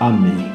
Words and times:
Amém. 0.00 0.52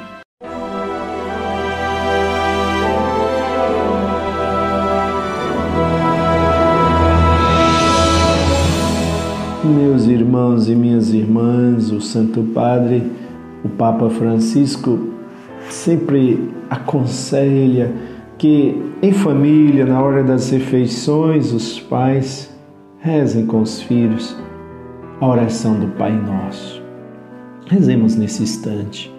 Meus 9.64 10.08
irmãos 10.08 10.70
e 10.70 10.76
minhas 10.76 11.14
irmãs, 11.14 11.92
o 11.92 12.02
Santo 12.02 12.44
Padre, 12.54 13.12
o 13.64 13.70
Papa 13.70 14.10
Francisco, 14.10 15.00
sempre 15.70 16.50
aconselha 16.70 17.94
que 18.38 18.82
em 19.02 19.12
família, 19.12 19.86
na 19.86 20.02
hora 20.02 20.24
das 20.24 20.50
refeições, 20.50 21.52
os 21.52 21.80
pais 21.80 22.50
rezem 23.00 23.46
com 23.46 23.62
os 23.62 23.82
filhos 23.82 24.36
a 25.20 25.28
oração 25.28 25.80
do 25.80 25.88
Pai 25.88 26.12
Nosso. 26.12 26.82
Rezemos 27.68 28.16
nesse 28.16 28.44
instante. 28.44 29.19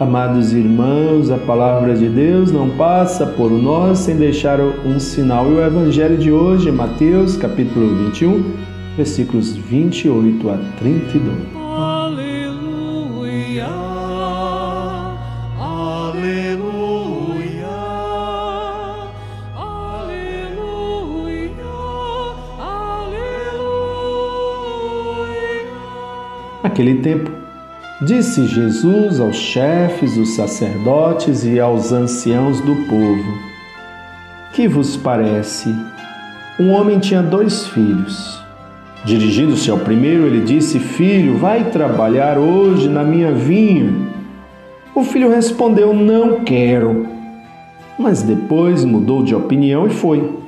Amados 0.00 0.52
irmãos, 0.52 1.28
a 1.28 1.36
palavra 1.38 1.92
de 1.92 2.08
Deus 2.08 2.52
não 2.52 2.70
passa 2.70 3.26
por 3.26 3.50
nós 3.50 3.98
sem 3.98 4.14
deixar 4.16 4.60
um 4.60 5.00
sinal. 5.00 5.50
E 5.50 5.54
o 5.54 5.60
evangelho 5.60 6.16
de 6.16 6.30
hoje, 6.30 6.70
Mateus, 6.70 7.36
capítulo 7.36 7.96
21, 8.04 8.54
versículos 8.96 9.56
28 9.56 10.50
a 10.50 10.56
32. 10.78 11.36
Aleluia. 11.56 12.86
Aleluia. 15.58 16.46
Aleluia. 19.56 20.46
Aleluia. 22.56 23.58
Naquele 26.62 27.00
tempo, 27.00 27.47
Disse 28.00 28.46
Jesus 28.46 29.18
aos 29.18 29.34
chefes, 29.34 30.16
os 30.16 30.36
sacerdotes 30.36 31.44
e 31.44 31.58
aos 31.58 31.90
anciãos 31.90 32.60
do 32.60 32.76
povo: 32.86 33.38
Que 34.52 34.68
vos 34.68 34.96
parece? 34.96 35.74
Um 36.60 36.70
homem 36.70 37.00
tinha 37.00 37.20
dois 37.20 37.66
filhos. 37.66 38.40
Dirigindo-se 39.04 39.68
ao 39.68 39.78
primeiro, 39.78 40.26
ele 40.26 40.42
disse: 40.42 40.78
Filho, 40.78 41.38
vai 41.38 41.70
trabalhar 41.70 42.38
hoje 42.38 42.88
na 42.88 43.02
minha 43.02 43.32
vinha. 43.32 43.92
O 44.94 45.02
filho 45.02 45.28
respondeu: 45.28 45.92
Não 45.92 46.44
quero. 46.44 47.04
Mas 47.98 48.22
depois 48.22 48.84
mudou 48.84 49.24
de 49.24 49.34
opinião 49.34 49.88
e 49.88 49.90
foi. 49.90 50.38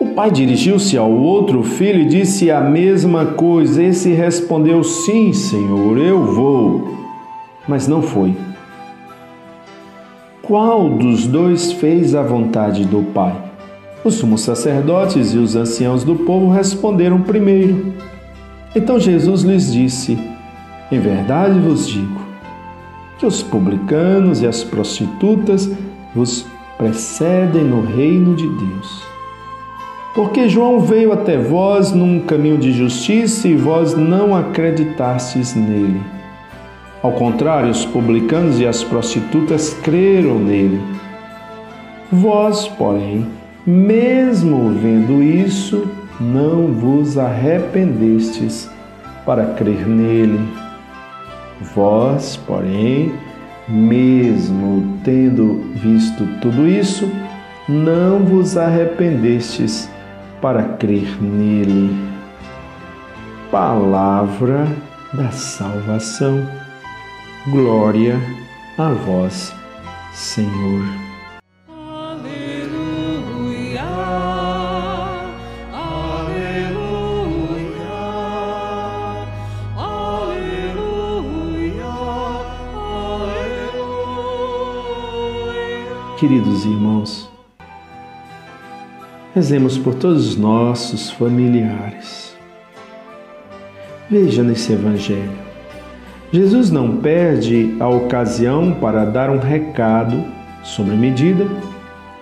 O 0.00 0.06
pai 0.14 0.30
dirigiu-se 0.30 0.96
ao 0.96 1.10
outro 1.10 1.64
filho 1.64 2.02
e 2.02 2.04
disse 2.04 2.52
a 2.52 2.60
mesma 2.60 3.26
coisa. 3.26 3.82
Esse 3.82 4.12
respondeu: 4.12 4.84
Sim, 4.84 5.32
senhor, 5.32 5.98
eu 5.98 6.24
vou. 6.24 6.96
Mas 7.66 7.88
não 7.88 8.00
foi. 8.00 8.36
Qual 10.40 10.88
dos 10.88 11.26
dois 11.26 11.72
fez 11.72 12.14
a 12.14 12.22
vontade 12.22 12.84
do 12.84 13.02
pai? 13.12 13.34
Os 14.04 14.14
sumos 14.14 14.42
sacerdotes 14.42 15.34
e 15.34 15.38
os 15.38 15.56
anciãos 15.56 16.04
do 16.04 16.14
povo 16.14 16.48
responderam 16.48 17.20
primeiro. 17.20 17.92
Então 18.76 19.00
Jesus 19.00 19.42
lhes 19.42 19.72
disse: 19.72 20.16
Em 20.92 21.00
verdade 21.00 21.58
vos 21.58 21.88
digo 21.88 22.20
que 23.18 23.26
os 23.26 23.42
publicanos 23.42 24.42
e 24.42 24.46
as 24.46 24.62
prostitutas 24.62 25.68
vos 26.14 26.46
precedem 26.78 27.64
no 27.64 27.82
reino 27.82 28.36
de 28.36 28.46
Deus. 28.46 29.17
Porque 30.18 30.48
João 30.48 30.80
veio 30.80 31.12
até 31.12 31.38
vós 31.38 31.92
num 31.92 32.18
caminho 32.18 32.58
de 32.58 32.72
justiça 32.72 33.46
e 33.46 33.54
vós 33.54 33.94
não 33.94 34.34
acreditastes 34.34 35.54
nele. 35.54 36.00
Ao 37.00 37.12
contrário, 37.12 37.70
os 37.70 37.86
publicanos 37.86 38.58
e 38.58 38.66
as 38.66 38.82
prostitutas 38.82 39.74
creram 39.74 40.40
nele. 40.40 40.80
Vós, 42.10 42.66
porém, 42.66 43.28
mesmo 43.64 44.70
vendo 44.70 45.22
isso, 45.22 45.86
não 46.20 46.66
vos 46.66 47.16
arrependestes 47.16 48.68
para 49.24 49.54
crer 49.54 49.86
nele. 49.86 50.40
Vós, 51.76 52.36
porém, 52.36 53.12
mesmo 53.68 54.98
tendo 55.04 55.70
visto 55.76 56.26
tudo 56.40 56.66
isso, 56.66 57.08
não 57.68 58.18
vos 58.24 58.56
arrependestes 58.56 59.88
para 60.40 60.62
crer 60.76 61.20
nele. 61.22 61.96
Palavra 63.50 64.66
da 65.12 65.30
salvação. 65.30 66.46
Glória 67.50 68.16
a 68.76 68.90
vós, 68.90 69.54
Senhor. 70.12 70.82
Aleluia. 71.68 73.84
Aleluia. 75.72 77.88
Aleluia. 79.76 80.74
Queridos 86.18 86.64
irmãos, 86.66 87.30
rezemos 89.38 89.78
por 89.78 89.94
todos 89.94 90.30
os 90.30 90.36
nossos 90.36 91.12
familiares. 91.12 92.36
Veja 94.10 94.42
nesse 94.42 94.72
Evangelho. 94.72 95.30
Jesus 96.32 96.72
não 96.72 96.96
perde 96.96 97.76
a 97.78 97.88
ocasião 97.88 98.76
para 98.80 99.04
dar 99.04 99.30
um 99.30 99.38
recado 99.38 100.24
sobre 100.64 100.96
medida 100.96 101.46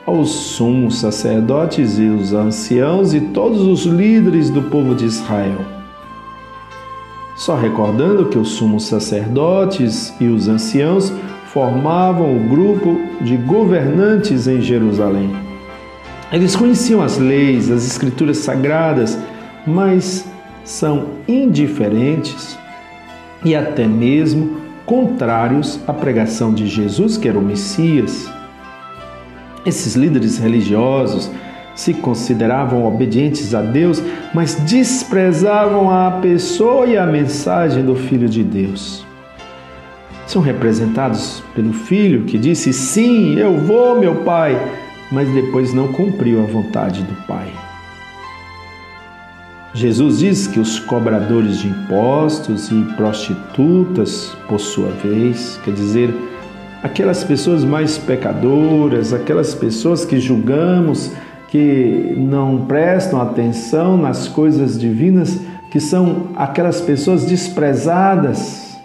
aos 0.04 0.28
sumos 0.28 0.98
sacerdotes 0.98 1.98
e 1.98 2.02
os 2.02 2.34
anciãos 2.34 3.14
e 3.14 3.20
todos 3.20 3.62
os 3.62 3.86
líderes 3.86 4.50
do 4.50 4.64
povo 4.64 4.94
de 4.94 5.06
Israel. 5.06 5.60
Só 7.34 7.56
recordando 7.56 8.26
que 8.26 8.38
os 8.38 8.50
sumos 8.50 8.84
sacerdotes 8.84 10.12
e 10.20 10.26
os 10.26 10.48
anciãos 10.48 11.10
formavam 11.46 12.36
o 12.36 12.46
grupo 12.46 13.00
de 13.22 13.38
governantes 13.38 14.46
em 14.46 14.60
Jerusalém. 14.60 15.45
Eles 16.32 16.56
conheciam 16.56 17.02
as 17.02 17.18
leis, 17.18 17.70
as 17.70 17.86
escrituras 17.86 18.38
sagradas, 18.38 19.16
mas 19.66 20.24
são 20.64 21.10
indiferentes 21.28 22.58
e 23.44 23.54
até 23.54 23.86
mesmo 23.86 24.60
contrários 24.84 25.78
à 25.86 25.92
pregação 25.92 26.52
de 26.52 26.66
Jesus, 26.66 27.16
que 27.16 27.28
era 27.28 27.38
o 27.38 27.42
Messias. 27.42 28.28
Esses 29.64 29.94
líderes 29.94 30.38
religiosos 30.38 31.30
se 31.76 31.94
consideravam 31.94 32.86
obedientes 32.86 33.54
a 33.54 33.60
Deus, 33.60 34.02
mas 34.34 34.54
desprezavam 34.54 35.90
a 35.90 36.10
pessoa 36.22 36.86
e 36.86 36.96
a 36.96 37.06
mensagem 37.06 37.84
do 37.84 37.94
Filho 37.94 38.28
de 38.28 38.42
Deus. 38.42 39.04
São 40.26 40.42
representados 40.42 41.42
pelo 41.54 41.72
filho 41.72 42.24
que 42.24 42.38
disse: 42.38 42.72
Sim, 42.72 43.36
eu 43.36 43.56
vou, 43.58 44.00
meu 44.00 44.16
pai, 44.24 44.60
mas 45.10 45.28
depois 45.30 45.72
não 45.72 45.88
cumpriu 45.88 46.42
a 46.42 46.46
vontade 46.46 47.02
do 47.02 47.26
pai. 47.26 47.52
Jesus 49.74 50.20
diz 50.20 50.46
que 50.46 50.58
os 50.58 50.78
cobradores 50.78 51.58
de 51.58 51.68
impostos 51.68 52.70
e 52.70 52.82
prostitutas, 52.96 54.34
por 54.48 54.58
sua 54.58 54.88
vez, 54.88 55.60
quer 55.62 55.74
dizer, 55.74 56.14
aquelas 56.82 57.22
pessoas 57.22 57.62
mais 57.62 57.98
pecadoras, 57.98 59.12
aquelas 59.12 59.54
pessoas 59.54 60.04
que 60.04 60.18
julgamos 60.18 61.12
que 61.48 62.14
não 62.16 62.64
prestam 62.66 63.20
atenção 63.20 63.96
nas 63.96 64.26
coisas 64.28 64.78
divinas, 64.78 65.40
que 65.70 65.78
são 65.78 66.28
aquelas 66.34 66.80
pessoas 66.80 67.24
desprezadas, 67.24 68.78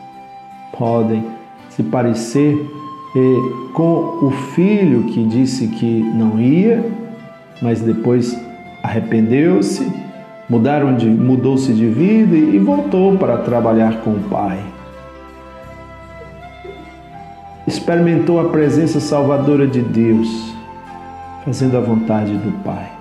podem 0.77 1.25
se 1.69 1.83
parecer 1.83 2.80
eh, 3.15 3.69
com 3.73 4.19
o 4.21 4.31
filho 4.53 5.03
que 5.03 5.23
disse 5.25 5.67
que 5.67 5.85
não 5.85 6.39
ia, 6.39 6.85
mas 7.61 7.81
depois 7.81 8.37
arrependeu-se, 8.83 9.85
mudou-se 10.49 11.73
de 11.73 11.87
vida 11.87 12.35
e 12.35 12.57
voltou 12.57 13.17
para 13.17 13.37
trabalhar 13.37 14.01
com 14.01 14.11
o 14.11 14.19
pai. 14.29 14.59
Experimentou 17.67 18.39
a 18.39 18.49
presença 18.49 18.99
salvadora 18.99 19.67
de 19.67 19.81
Deus, 19.81 20.53
fazendo 21.45 21.77
a 21.77 21.79
vontade 21.79 22.33
do 22.33 22.51
Pai. 22.63 22.91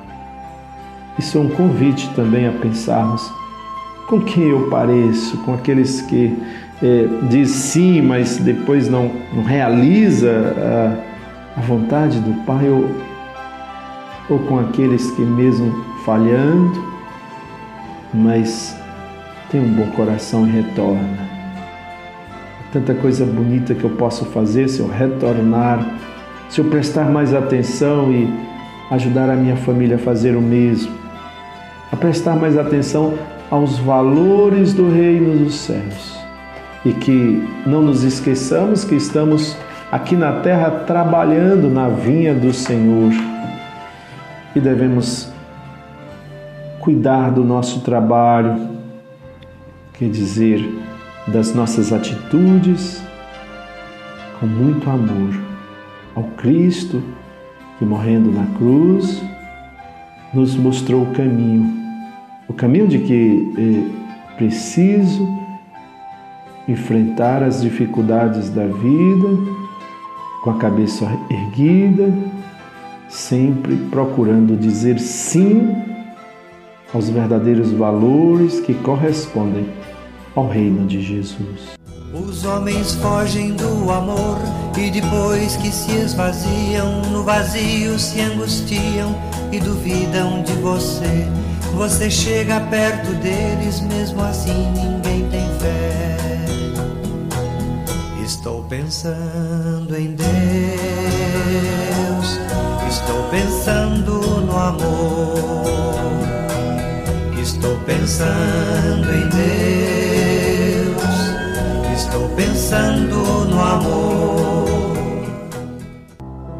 Isso 1.18 1.38
é 1.38 1.40
um 1.40 1.48
convite 1.48 2.08
também 2.14 2.46
a 2.46 2.52
pensarmos 2.52 3.32
com 4.06 4.20
quem 4.20 4.44
eu 4.44 4.68
pareço, 4.68 5.38
com 5.38 5.54
aqueles 5.54 6.02
que 6.02 6.36
é, 6.82 7.06
diz 7.29 7.50
sim, 7.50 8.00
mas 8.00 8.38
depois 8.38 8.88
não, 8.88 9.11
não 9.35 9.43
realiza 9.43 10.55
a, 10.56 11.61
a 11.61 11.62
vontade 11.62 12.19
do 12.21 12.32
Pai, 12.47 12.69
ou, 12.71 12.88
ou 14.31 14.38
com 14.41 14.59
aqueles 14.59 15.11
que 15.11 15.21
mesmo 15.21 15.85
falhando, 16.05 16.82
mas 18.15 18.75
tem 19.50 19.61
um 19.61 19.73
bom 19.75 19.87
coração 19.88 20.47
e 20.47 20.50
retorna. 20.50 21.31
Tanta 22.73 22.94
coisa 22.94 23.27
bonita 23.27 23.75
que 23.75 23.85
eu 23.85 23.91
posso 23.91 24.25
fazer 24.27 24.69
se 24.69 24.81
eu 24.81 24.88
retornar, 24.88 25.85
se 26.49 26.61
eu 26.61 26.65
prestar 26.67 27.11
mais 27.11 27.35
atenção 27.35 28.12
e 28.12 28.32
ajudar 28.93 29.29
a 29.29 29.37
minha 29.37 29.56
família 29.56 29.97
a 29.97 29.99
fazer 29.99 30.35
o 30.35 30.41
mesmo, 30.41 30.93
a 31.93 31.97
prestar 31.97 32.37
mais 32.37 32.56
atenção 32.56 33.15
aos 33.50 33.79
valores 33.79 34.73
do 34.73 34.88
reino 34.88 35.44
dos 35.44 35.56
céus 35.56 36.19
e 36.85 36.93
que 36.93 37.47
não 37.67 37.82
nos 37.82 38.05
esqueçamos 38.05 38.85
que 38.85 38.94
estamos 38.94 39.56
aqui 39.91 40.17
na 40.17 40.41
terra 40.41 40.71
trabalhando 40.87 41.69
na 41.69 41.88
vinha 41.88 42.35
do 42.35 42.53
Senhor. 42.53 43.12
E 44.55 44.61
devemos 44.61 45.31
cuidar 46.79 47.31
do 47.31 47.44
nosso 47.44 47.81
trabalho, 47.81 48.69
quer 49.94 50.09
dizer, 50.09 50.67
das 51.29 51.55
nossas 51.55 51.93
atitudes 51.93 53.03
com 54.38 54.47
muito 54.47 54.88
amor 54.88 55.38
ao 56.17 56.25
Cristo 56.37 57.03
que 57.79 57.85
morrendo 57.85 58.32
na 58.32 58.47
cruz 58.59 59.23
nos 60.32 60.56
mostrou 60.56 61.03
o 61.03 61.12
caminho, 61.12 61.73
o 62.49 62.53
caminho 62.53 62.88
de 62.88 62.99
que 63.00 63.53
é 63.56 64.37
preciso 64.37 65.39
enfrentar 66.70 67.43
as 67.43 67.62
dificuldades 67.62 68.50
da 68.50 68.67
vida 68.67 69.28
com 70.43 70.50
a 70.50 70.56
cabeça 70.56 71.05
erguida, 71.28 72.12
sempre 73.08 73.76
procurando 73.90 74.56
dizer 74.56 74.99
sim 74.99 75.75
aos 76.94 77.08
verdadeiros 77.08 77.72
valores 77.72 78.61
que 78.61 78.75
correspondem 78.75 79.67
ao 80.34 80.49
reino 80.49 80.87
de 80.87 81.02
Jesus. 81.02 81.78
Os 82.12 82.44
homens 82.44 82.94
fogem 82.96 83.52
do 83.52 83.90
amor 83.90 84.38
e 84.76 84.90
depois 84.90 85.56
que 85.56 85.70
se 85.70 85.93
esvaziam, 85.93 87.02
no 87.12 87.22
vazio 87.22 87.99
se 87.99 88.20
angustiam 88.20 89.14
e 89.52 89.61
duvidam 89.61 90.43
de 90.43 90.52
você. 90.55 91.28
Você 91.75 92.11
chega 92.11 92.61
perto 92.62 93.12
deles, 93.14 93.81
mesmo 93.81 94.22
assim 94.22 94.72
ninguém 94.72 95.28
tem 95.31 95.49
fé. 95.61 96.30
Estou 98.32 98.62
pensando 98.62 99.93
em 99.97 100.15
Deus, 100.15 100.29
estou 102.88 103.25
pensando 103.25 104.21
no 104.47 104.56
amor, 104.56 105.65
estou 107.43 107.77
pensando 107.79 109.12
em 109.12 109.29
Deus, 110.87 111.03
estou 111.93 112.29
pensando 112.37 113.17
no 113.50 113.61
amor. 113.61 114.69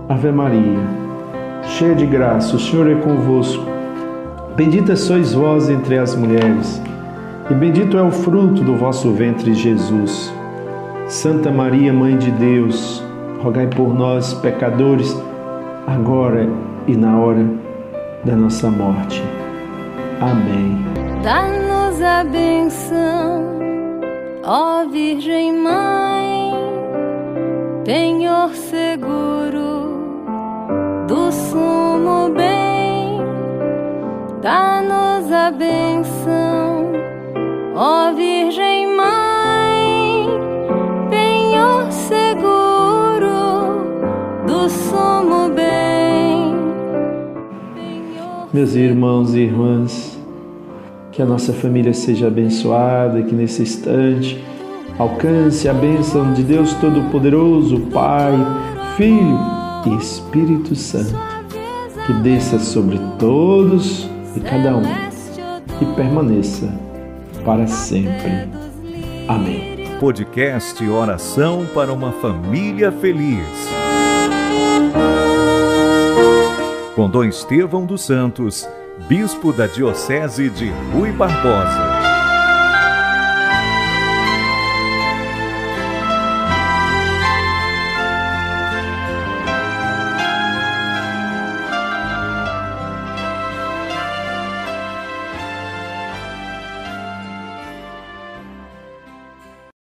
Ave 0.09 0.33
Maria, 0.33 0.81
cheia 1.63 1.95
de 1.95 2.05
graça, 2.05 2.57
o 2.57 2.61
Senhor 2.61 2.91
é 2.91 2.97
convosco. 2.97 3.65
Bendita 4.57 4.97
sois 4.97 5.35
vós 5.35 5.71
entre 5.71 5.99
as 5.99 6.17
mulheres, 6.17 6.83
e 7.49 7.55
bendito 7.55 7.97
é 7.97 8.03
o 8.03 8.11
fruto 8.11 8.65
do 8.65 8.75
vosso 8.75 9.13
ventre, 9.13 9.55
Jesus. 9.55 10.40
Santa 11.11 11.51
Maria, 11.51 11.93
Mãe 11.93 12.17
de 12.17 12.31
Deus, 12.31 13.03
rogai 13.43 13.67
por 13.67 13.93
nós, 13.93 14.33
pecadores, 14.33 15.12
agora 15.85 16.49
e 16.87 16.97
na 16.97 17.19
hora 17.19 17.45
da 18.25 18.37
nossa 18.37 18.71
morte. 18.71 19.21
Amém. 20.21 20.79
Dá-nos 21.21 22.01
a 22.01 22.23
benção, 22.23 23.45
ó 24.45 24.87
Virgem 24.87 25.53
Mãe, 25.53 26.53
penhor 27.85 28.55
seguro 28.55 29.99
do 31.09 31.33
sumo 31.33 32.31
bem. 32.33 33.19
Dá-nos 34.41 35.33
a 35.33 35.51
benção, 35.51 36.93
ó 37.75 38.12
Virgem 38.12 38.40
Meus 48.52 48.75
irmãos 48.75 49.32
e 49.32 49.43
irmãs, 49.43 50.19
que 51.12 51.23
a 51.23 51.25
nossa 51.25 51.52
família 51.52 51.94
seja 51.94 52.26
abençoada, 52.26 53.23
que 53.23 53.33
nesse 53.33 53.62
instante 53.62 54.45
alcance 54.99 55.69
a 55.69 55.73
bênção 55.73 56.33
de 56.33 56.42
Deus 56.42 56.75
Todo-Poderoso, 56.75 57.78
Pai, 57.92 58.33
Filho 58.97 59.38
e 59.87 59.97
Espírito 59.97 60.75
Santo, 60.75 61.16
que 62.04 62.12
desça 62.25 62.59
sobre 62.59 62.99
todos 63.21 64.11
e 64.35 64.40
cada 64.40 64.76
um 64.76 64.83
e 65.80 65.85
permaneça 65.95 66.69
para 67.45 67.69
sempre. 67.69 68.49
Amém. 69.28 69.87
Podcast 70.00 70.85
Oração 70.88 71.66
para 71.73 71.92
uma 71.92 72.11
Família 72.11 72.90
Feliz. 72.90 73.80
Com 76.94 77.09
Dom 77.09 77.25
Estevão 77.25 77.87
dos 77.87 78.02
Santos, 78.02 78.68
Bispo 79.09 79.52
da 79.52 79.66
Diocese 79.66 80.50
de 80.50 80.70
Rui 80.92 81.12
Barbosa. 81.12 82.00